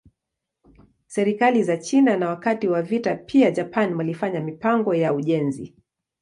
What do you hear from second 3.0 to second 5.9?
pia Japan walifanya mipango ya ujenzi.